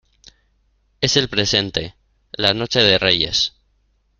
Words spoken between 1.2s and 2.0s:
presente,